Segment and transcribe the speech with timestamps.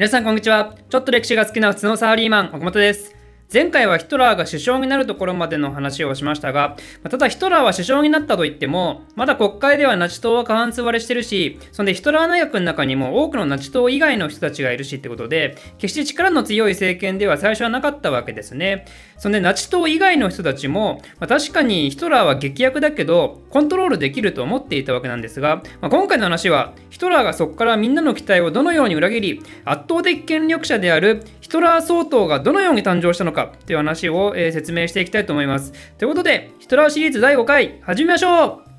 [0.00, 0.76] 皆さんこんにちは。
[0.88, 3.14] ちょっと歴史が好きな普通のサラリーマン、岡本です。
[3.52, 6.76] 前回はヒトラーが首相になるところまでの話をしましたが、
[7.08, 18.84] ただヒトラーは首相になったといっても、まだ国会ではナチ党は過半数割れしてるし、そんでヒトラー内閣の中にも多くのナチ党以外の人たちがいるしってことで、決して力の強い政権では最初はなかったわけですね。
[19.18, 35.72] そんでナチ党以外の人たちも、まあ、確かにヒトラーは劇薬だけど、コントロールできると思っていたわけなんですが、まあ、今回の話は、ヒトラーがそこからみんなの期待をどのように裏切り、圧倒的権力者であるヒトラー総統がどのように誕生したのかという話をを、え説明していきたいと思います。
[35.98, 38.69] ということで、ヒトラーシリーズ第5回、始めましょう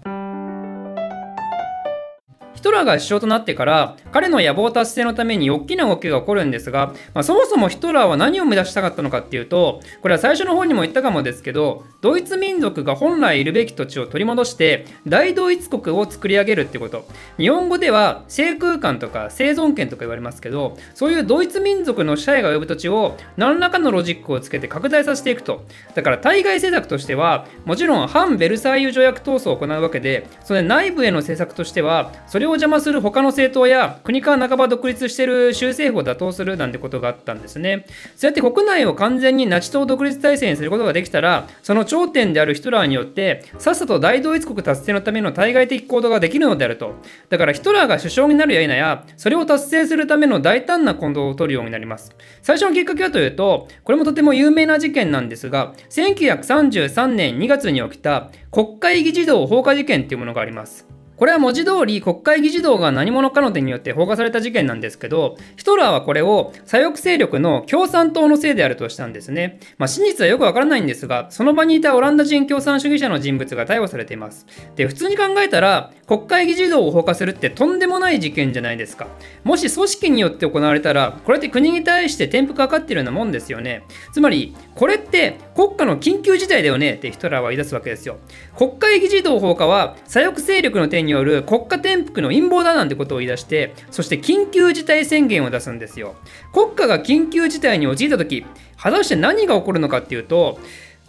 [2.61, 17.03] ヒトラーが首相となってから彼の野望達成のために大きな動きが起こるんですが、まあ、そもそもヒトラーは何を目指したかったのかっていうとこれは最初の方にも言ったかもですけどドイツ民族が本来いるべき土地を取り戻して大ドイツ国を作り上げるってこと。
[17.37, 25.65] 日本語では制空間とか生存権とか言われますけどそういうドイツ民族の支配が及ぶ土地を何らかのロジックをつけて拡大させていくと。
[25.95, 37.85] だから対外政策としてはもちろん反ベルサイユ条約闘争を行うわけでそれ内部への政策としてはそれを邪魔する他の政党や国から半ば独立している州政府を打倒するなんてことがあったんですね。
[38.15, 46.95] そうやって国内を完全にナチ党独立体制にすることができたら、その頂点であるヒトラーによって、さっさと大同一国達成のための対外的行動ができるのであると。
[47.29, 52.15] だからヒトラーが首相になるや否や、それを達成するための大胆な行動を取るようになります。
[52.41, 60.87] 最初のきっかけはというと、これもとても有名な事件なんですが、1933年2月に起きた国会議事堂放火事件というものがあります。
[61.21, 69.59] これは文字通り国会議事堂が何者かの手によって放火された事件なんですけど、ヒトラーはこれを左翼勢力の共産党のせいであるとしたんですね。
[69.77, 74.47] まあ、真実はよくわからないんですが、その場にいたオランダ人共産主義者の人物が逮捕されています。
[74.75, 79.05] で、普通に考えたら、国会議事堂を放火するってとんでもない事件じゃないですか。
[79.43, 83.83] もし組織によって行われたら、これって国に対して転覆かかってるようなもんですよね。
[84.11, 88.17] つまり、これって国家の緊急事態だよねってヒトラーは言い出すわけですよ。
[88.57, 96.15] 国会議事堂放火は左翼勢力の手にによる国家転覆の陰謀だなんてことを言い出してそして緊急事態宣言を出すんですよ
[96.53, 98.45] 国家が緊急事態に陥った時
[98.77, 100.57] 果たして何が起こるのかっていうと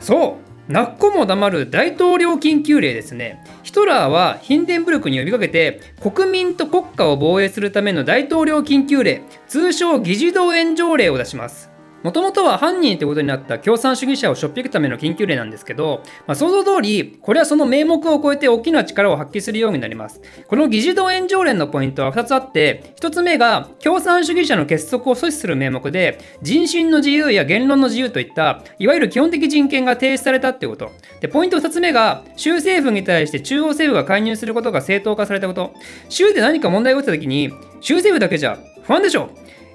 [0.01, 3.45] そう泣っこも黙る大統領緊急令ですね。
[3.65, 11.72] ヒトラーはヒンデンブルクに呼びかけて国民と国家を防衛するための大統領緊急令、通称議事堂炎上令を出します。
[12.03, 20.21] もともとは犯人ってことになった共産主義者をしょっぴくための緊急令なんですけど、まあ、想像通り、これはその名目を超えて大きな力を発揮するようになります。
[20.49, 30.91] この議事堂炎上連のポイントは2つあって、1つ目が共産主義者の結束を阻止する名目で、人身の自由や言論の自由といった、いわゆる基本的人権が停止されたってこと。
[31.21, 35.73] で、ポイント2つ目が、州政府に対して中央政府が介入することが正当化されたこと。
[36.09, 39.31] 州で何か問題が起きた時に、州政府だけじゃ不安でしょ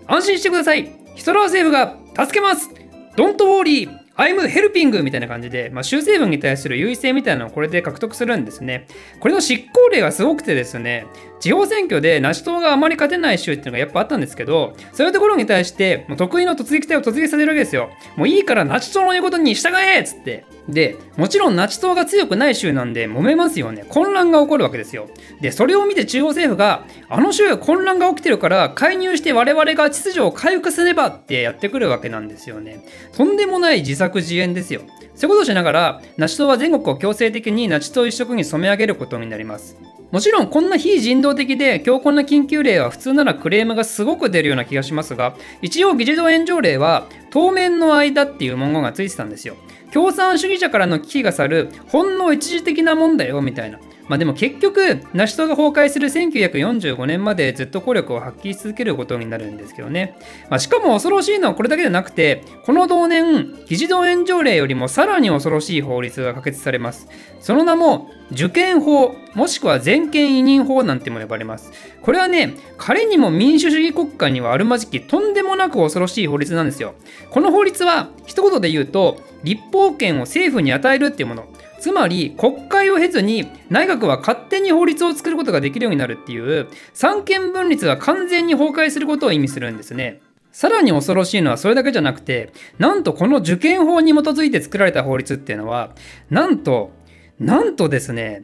[0.07, 2.69] 安心してくださいヒトラー政府が助けます
[3.15, 5.03] ドントウォーリー I'm helping!
[5.03, 8.87] みたいな感じで、まあ、州政府に対する優位性みたいなのをこれで獲得するんですね。
[9.19, 11.05] これの執行例がすごくてですね、
[11.39, 17.91] 地方選挙でナシ党があまり勝てない州っていうのがやっぱあったんですけど、そういうところに対して、もう得意の突撃隊を突撃させるわけですよ。
[18.15, 20.45] もういいからナシ党の言うことに従えっつって。
[20.67, 23.85] で、もちろんナチ党が強くない州なんで揉めますよね。
[23.87, 25.07] 混乱が起こるわけですよ。
[25.39, 32.85] で、それを見て中央政府が、あの州混乱が起きてるから介入して我々が秩序を回復すればってやってくるわけなんですよね。
[33.15, 34.81] とんでもない自作自演ですよ。
[35.15, 39.77] そういうことをしながら、ナチ党は全国を強制的にナチ党一色に染め上げることになります。
[40.11, 49.57] もちろんこんな非人道的で強硬な緊急令は普通ならクレームがすごく出るような気がしますが一応議事堂炎上令は当面の間っていう文言がついてたんですよ
[49.91, 60.17] 共産主義者からの危機が去るほんの一時的なもんだよみたいなまあでも結局、ナシ党が崩壊する1945年までずっと効力を発揮し続けることになるんですけどね。
[60.49, 67.09] まあ、しかも恐ろしいのはこれだけでなくて、この同年、議事堂炎上令よりもさらに恐ろしい法律が可決されます。
[67.41, 71.71] その名も、受験法、もしくは全権委任法なんても呼ばれます。
[72.01, 76.95] これはね、仮にも民主主義国家にはあるまじきとんでもなく恐ろしい法律なんですよ。
[77.29, 81.47] この法律は、一言で言うと、立法権を政府に与えるっていうもの。
[81.79, 90.21] つまり国会を経ずに内閣は勝手に法律を作ることができるようになるっていう三権分立が完全に崩壊することを意味するんですね。
[90.51, 95.91] さらに恐ろしいのはそれだけじゃなくて、なんとこの受験法に基づいて作られた法律っていうのは、
[96.31, 96.91] なんと、
[97.39, 98.43] なんとですね、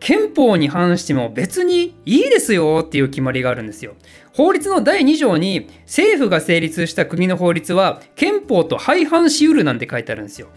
[0.00, 3.94] 憲法に反しても別にいいですよっていう決まりがあるんですよ。
[4.34, 10.48] 法律の第2条に政府が成立した国の法律は憲法と廃反しうるなんて書いてあるんですよ。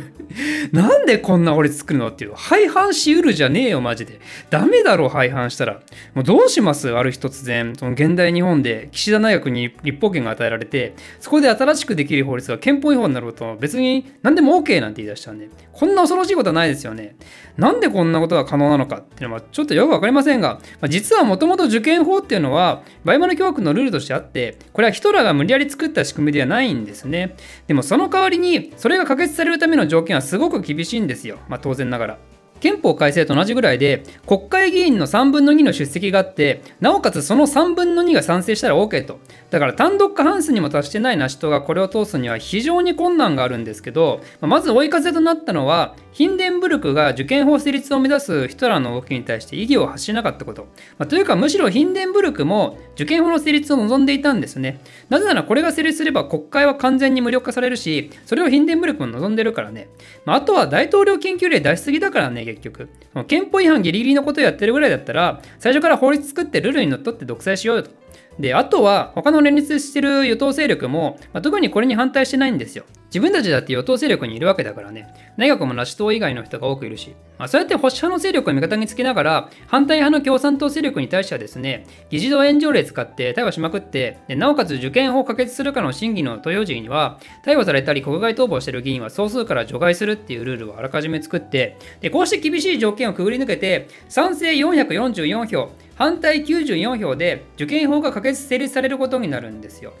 [0.72, 2.32] なんでこんな法律作るのっていう。
[2.34, 4.20] 廃反しうるじゃねえよ、マジで。
[4.50, 5.80] ダメだろ、廃反したら。
[6.14, 17.16] もうどうしますある日突然、その現代日本で岸田内閣に立法権が与えられて、そこで新しくできる法律が憲法違法になると別に何でも OK なんて言い出したんで、こんな恐ろしいことはないですよね。
[17.56, 27.36] なんでこんなことが可能なのかっていうのはちょっとよくわかりませんが、実はもともと受験法っていうのは、バイマル共和国のルールとしてあって、これはヒトラーが無理やり作った仕組みではないんですね。
[27.68, 31.38] でもその代わりに、それが可決されるための条件はすごく厳しいんですよ。
[31.48, 32.18] まあ当然ながら。
[32.60, 39.20] 憲法改正と同じぐらいで国会議員の3分の2の出席があってなおかつその3分の2が賛成したら OK と
[39.50, 50.62] だから単独過半数にも達してないナシ党がこれを通すには非常に困難があるんですけどまず追い風となったのはヒンデンブルクが受験法成立を目指すヒトラーの動きに対して異議を発しなかったこと、
[50.96, 54.80] まあ、というかむしろヒンデンブルクも受験法の成立を望んでいたんですね。
[55.10, 59.90] なぜならこれが成立すれば国会は完全に無力化されるしそれをヒンデンブルクも望んでるからね、
[60.24, 62.88] まあ、あとは大統領研究令出しすぎだからね結局。
[63.26, 67.90] 憲法違反ギリギリのことをやってるぐらいだったら最初から法律作ってルールにのっとって独裁しようよと。
[68.38, 72.84] で、あとは他の連立してる与党勢力も、まあ、特にこれに反対してないんですよ。
[73.16, 75.08] 自分たちだって与党勢力にいるわけだからね。
[75.38, 77.16] 内閣もナチ党以外の人が多くいるし。
[77.38, 99.94] まあ、そうやって保守派の勢力を味方につけながら、反対派の共産党勢力に対してはですね、議事堂炎上令使って逮捕しまくって、でなおかつ受験法を可決するかの審議の投票時には、逮捕されたり国外逃亡してる議員は総数から除外するっていうルールをあらかじめ作って、でこうして厳しい条件をくぐり抜けて、賛成444票、反対94票で受験法が可決成立されることになるんですよ。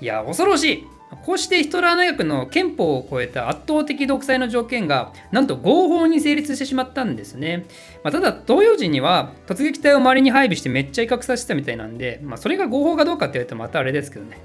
[0.00, 0.84] いや、恐ろしい
[1.22, 7.64] こうしてヒトラー大学の憲法を超えた圧倒的独裁の条件がなんと合法に成立してしまったんですね。
[8.02, 14.38] まあ、ただ、東洋人には突撃隊を周りに配備してめっちゃ威嚇させてたみたいなんで、まあ、それが合法かどうかって言われるとまたあれですけどね。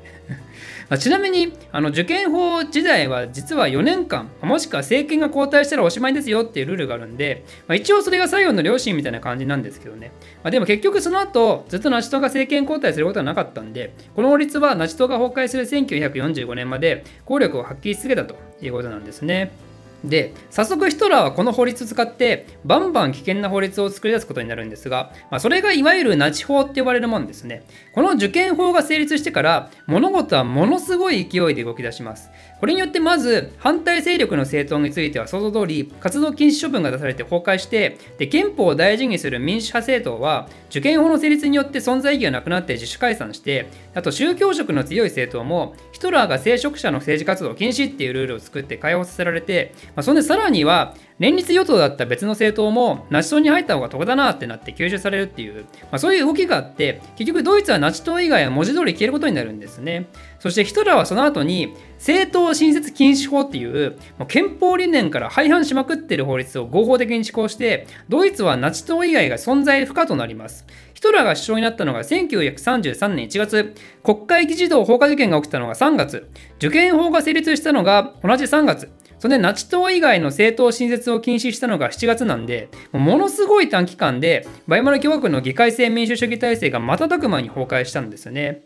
[0.90, 10.12] まちなみにあの受験法時代は実は4年間もしくは政権が交代したらおしまいですよっていうルールがあるんで、まあ、一応それが最後の両親みたいな感じなんですけどね、
[10.44, 19.69] まあ、でも結局その後ずっとナチ党が政権交代することはなかったんでこの法律はナチ党が崩壊する1945年まで効力を発揮し続けたということなんですね。
[20.04, 27.64] で早速ヒトラーはこの法律を使ってバンバン危険な法律を作り出すことになるんですが、まあ、それがいわゆるナチ法って呼ばれるもんですね。
[27.94, 32.30] この受験法が成立してから物事はものすごい勢いで動き出します。
[32.60, 60.08] これによってまず反対勢力の政党については想像通り活動禁止処分が出されて崩壊してで憲法を大事にする民主派政党は受験法の成立によって存在意義がなくなって自主解散してあと宗教色の強い政党もヒトラーが聖職者の政治活動禁止っていうルールを作って解放させられて、まあ、そんでさらには連立与党だった別の政党もナチ党に入った方が得だなってなって吸収されるっていう、まあ、そういう動きがあって結局ドイツはナチ党以外は文字通り消えることになるんですね。
[60.40, 70.66] そしてヒトラーはその後に政党新設禁止法っていうもう憲法理念から廃反しまくってる法律を合法的に施行してドイツはナチ党以外が存在不可となります。
[70.94, 76.30] ヒトラーが首相になったのが1933年1月国会議事堂放火事件が起きたのが3月。
[76.58, 78.90] 受験法が成立したのが同じ3月。
[79.20, 88.62] それでナチ党以外の政党新設を禁止したのが7月なんで、ものすごい短期間で、バイマル共和国の議会制民主主義体制が瞬く間に崩壊したんですよね。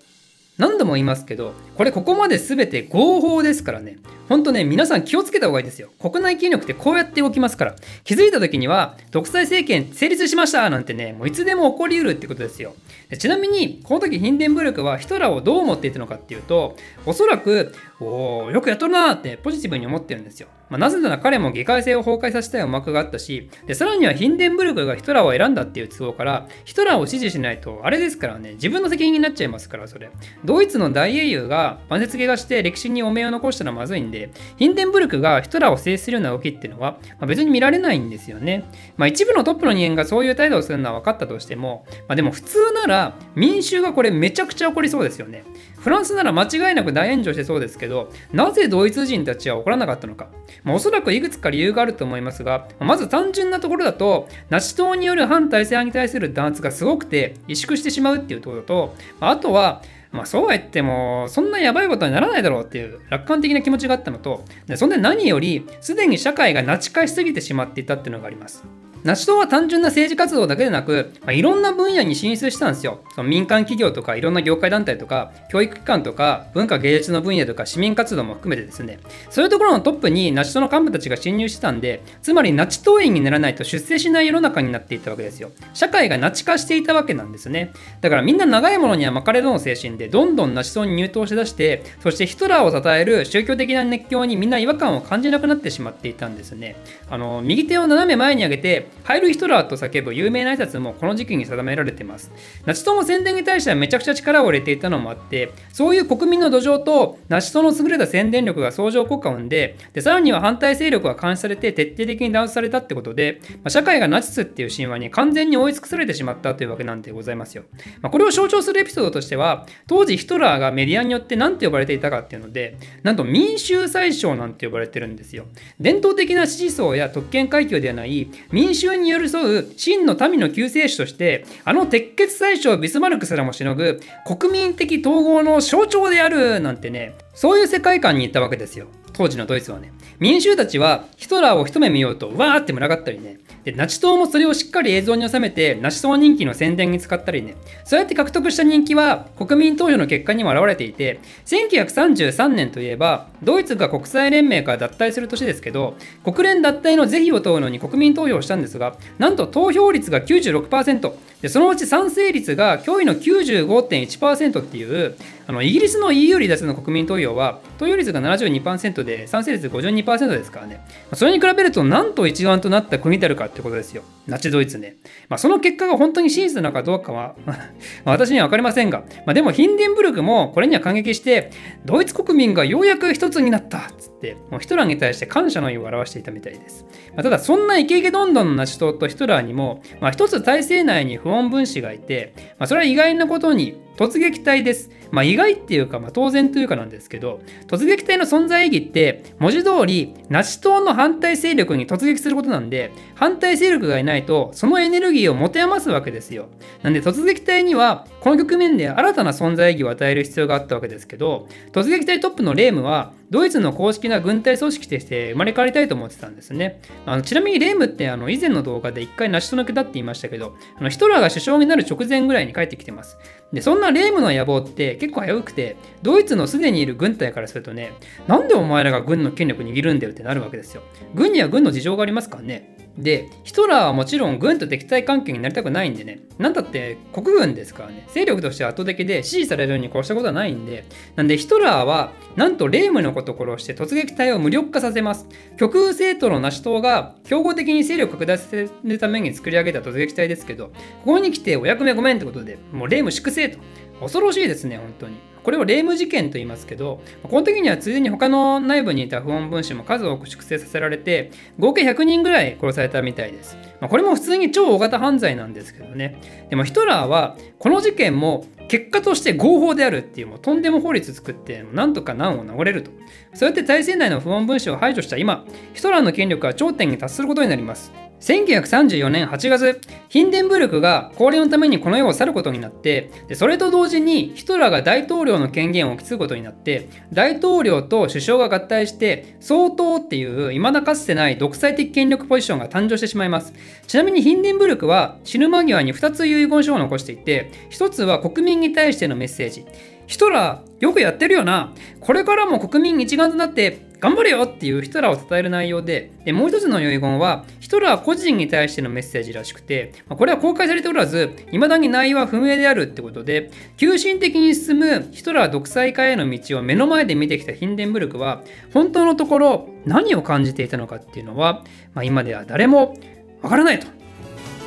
[0.57, 3.97] 何度も言いますけど、これここまで全て合法ですからね。
[4.29, 5.89] ほんとね、皆さん気をつけた方がいいですよ。
[5.99, 7.75] 国内権力ってこうやって動きますから。
[8.03, 12.75] 気づいた時には、独裁政権成立しましたなんてね、もういつでも起こりうるってことですよ。
[13.17, 16.77] ちなみに、この時ヒンデンブルクはヒトラーをどう思っていたのかっていうと、
[17.07, 17.73] おそらく、
[18.05, 20.47] およくやっとるなってポジティブに思ってるんですよ。
[20.69, 30.09] まあ、なぜなら彼も議会制を崩壊させたい思惑があったし、でさらにはヒンデンブルクがヒトラーを選んだっていう都合から、ヒトラーを支持しないと、あれですからね、自分の責任になっちゃいますから、それ。
[30.43, 38.63] ドイツの大英雄が万節下がして歴史に汚名を残したらまずいんで、ヒンデンブルクがヒトラーを制するような動きっていうのは、まあ、別に見られないんですよね。
[38.97, 45.43] まあ、一部のトップの人間がそういう態度をするのは分かったとしても、まあ、でも普通なら民衆がこれめちゃくちゃ起こりそうですよね。
[45.83, 50.29] フランスなら間違いなく大炎上してそうですけど、なぜドイツ人たちは怒らなかったのか。
[50.63, 59.81] まあ、おそらくいくつか理由があると思いますが、まず単純なところだと、ナチ党による反体制派に対する弾圧がすごくて萎縮してしまうっていうところと、あとは、
[60.13, 68.63] まあ、そうは言っても、そんなやばいことにならないだろうっていう楽観的な気持ちがあったのと、そんで何より、すでに社会がナチ化しすぎてしまっていたっていうのがあります。
[69.03, 72.99] ナチ党は単純な政治活動だけでなく、まあ、いろんな分野に進出したんですよ。
[73.15, 85.51] その民間企業とかいろんな業界団体とか教育機関とか文化芸術の分野とか市民活動も含めてですねそういうところのトップにナチ党の幹部たちが侵入してたんでつまりナチ党員にならないと出世しない世の中になっていたわけですよ。
[85.73, 87.73] 社会がナチ化していたわけなんですね。
[87.99, 96.77] だからみんな長いものには巻かれるの精神でどんどんナチ党に入党しだしてそしてヒトラーを称える宗教的な熱狂にみんな違和感を感じなくなってしまっていたんですね。
[97.09, 102.31] あの右手を斜め前に上げてハイルヒトラーと叫ぶ有名な挨拶もこの時期に定められています。
[102.65, 117.63] ナチ党も宣伝に対してはめちゃくちゃ力を入れていたのもあって、そういう国民の土壌とナチ党の優れた宣伝力が相乗効果を生んで、でさらには反対勢力が監視されて徹底的に弾圧されたってことで、まあ、社会がナチスっていう神話に完全に追い尽くされてしまったというわけなんでございますよ。
[118.01, 125.45] まあ、これを象徴するエピソードとしては、当時ヒトラーがメディアによって何て呼ばれていたかっていうので、なんと民衆宰相なんて呼ばれてるんですよ。
[125.79, 138.87] 伝統的な支持層や特権階級ではない民衆に寄り添う真の民の救世主としてあの鉄血宰相ビスマルクすらもしのぐ国民的統合の象徴であるなんてねそういう世界観に行ったわけですよ。
[139.13, 139.93] 当時のドイツはね。
[140.19, 143.39] 民衆たちはヒトラーを一目見ようとわーって群がったりね。
[143.63, 147.55] でナチ党もそれをしっかり映像に収めてナチ党人気の宣伝に使ったりね。
[147.85, 170.85] そうやって獲得した人気は国民投票の結果にも表れていて1933年といえばドイツが国際連盟から脱退する年ですけど国連脱退の是非を問うのに国民投票したんですがなんと投票率が96%でそのうち賛成率が驚異の95.1%っていうあのイギリスの EU 離脱の国民投票は投票率が72%で賛成率52%ですからね。
[171.13, 174.03] それに比べるとなんと一丸となった国であるかってことですよ。
[174.27, 174.95] ナチドイツね、
[175.27, 177.35] まあ、その結果が本当に真実なのかどうかは
[178.05, 181.51] 私には分かりませんが、まあ、でもヒンデンブルクもこれには感激して
[181.85, 186.85] ドイツ国民がようやく一つになったっつってもうヒトラーに対して感謝の意を表していたみたいです、
[187.15, 194.89] まあ、ただそんなイケイケどんどんのナチ党とヒトラーにも、まあ、一つ体制内に不穏分子がいて、まあ、それは意外なことに突撃隊です。
[195.13, 206.47] まあ、意外っていうか、まあ、当然というかなんですけど、突撃隊の存在意義って、文字通り、ナチ党の反対勢力に突撃することなんで、反対勢力がいないと、そのエネルギーを持て余すわけですよ。
[206.81, 216.81] なんで、突撃隊には、この局面で新たな存在意義を与える必要があったわけですけど、突撃隊トップのレームは、ドイツの公式な軍隊組織として生まれ変わりたいと思ってたんですね。
[217.07, 223.17] あのちなみにレームってあの以前の動画で一回ナチ党抜けだって言いましたけど、あのヒトラーが首相になる直前ぐらいに帰ってきてます。
[223.51, 227.91] で、そんなレームの野望って結構危うくて、ドイツのすでにいる軍隊からするとね、
[228.25, 230.81] なんでお前らが軍の権力握るんだよってなるわけですよ。
[231.13, 232.77] 軍には軍の事情がありますからね。
[232.97, 245.27] で、ヒトラーはもちろん軍と敵対関係になりたくないんでね、なんだって国軍ですからね、勢力としては圧倒的で支持されるように越したことはないんで、なんでヒトラーは、なんとレームのことを殺して突撃隊を無力化させます。
[245.57, 250.71] 極右政党のナシ党が強豪的に勢力拡大させるために作り上げた突撃隊ですけど、こ
[251.13, 253.57] こに来てお役目ごめんってことで、もうレーム粛清と。
[254.03, 255.17] 恐ろしいですね、本当に。
[255.43, 263.57] これをレーム事件と言いますけど、この時にはついでに他の内部にいた不穏分子も数多く粛清させられて、合計100人ぐらい殺されたみたいです。
[263.81, 266.47] まあ、これも普通に超大型犯罪なんですけどね。
[266.49, 272.89] でもヒトラーは、この事件も結果として合法であるっていうもうとんでも法律作ってなんとか難を逃れると
[273.35, 293.53] そうやって体制内の不穏分子を排除した今ヒトラーの権力は頂点に達することになります1934年8月、ヒンデンブルクが高齢のためにこの世を去ることになって、でそれと同時にヒトラーが大統領の権限を引き継ぐことになって、大統領と首相が合体して、総統っていう未だかつてない独裁的権力ポジションが誕生してしまいます。
[293.87, 299.65] ちなみにヒンデンブルクは死ぬ間際に2つ遺言書を残していて、1つは国民に対してのメッセージ。
[300.07, 301.73] ヒトラー、よくやってるよな。
[301.99, 318.43] これからも国民一丸となって頑張れよっていうヒトラーを称える内容で、でもう一つの遺言は、ヒトラー個人に対してのメッセージらしくて、まこれは公開されておらず、未だに内容は不明であるってことで、急進的に進むヒトラー独裁化への道を目の前で見てきたヒンデンブルクは、
[318.73, 322.97] 本当のところ何を感じていたのかっていうのは、まあ、今では誰も
[323.41, 323.87] わからないと。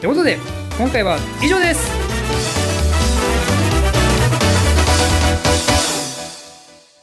[0.01, 0.39] ということで、
[0.79, 2.56] 今回は以上です。